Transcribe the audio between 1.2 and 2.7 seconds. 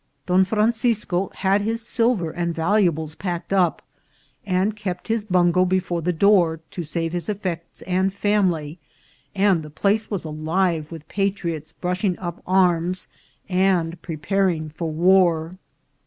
had his silver and